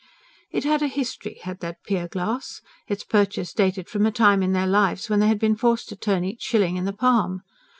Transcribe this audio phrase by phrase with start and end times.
[0.49, 4.51] It had a history had that pier glass; its purchase dated from a time in
[4.51, 7.43] their lives when they had been forced to turn each shilling in the palm.